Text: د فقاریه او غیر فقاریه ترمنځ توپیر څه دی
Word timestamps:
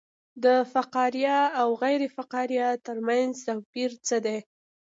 د 0.43 0.45
فقاریه 0.73 1.39
او 1.61 1.67
غیر 1.83 2.01
فقاریه 2.15 2.67
ترمنځ 2.85 3.31
توپیر 3.47 3.91
څه 4.07 4.17
دی 4.25 4.39